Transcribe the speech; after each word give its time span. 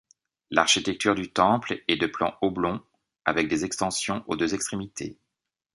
L'architecture 0.49 1.13
du 1.13 1.31
temple 1.31 1.83
est 1.87 1.95
de 1.95 2.07
plan 2.07 2.33
oblong 2.41 2.81
avec 3.23 3.47
des 3.49 3.65
extensions 3.65 4.23
aux 4.25 4.35
deux 4.35 4.55
extrémités. 4.55 5.15